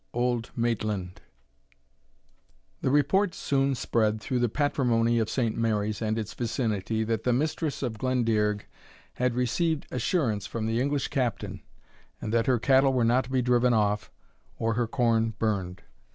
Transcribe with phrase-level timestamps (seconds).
[0.15, 1.21] AULD MAITLAND.
[2.81, 7.31] The report soon spread through the patrimony of Saint Mary's and its vicinity, that the
[7.31, 8.63] Mistress of Glendearg
[9.21, 11.61] had received assurance from the English Captain,
[12.19, 14.09] and that her cattle were not to be driven off,
[14.57, 15.83] or her corn burned.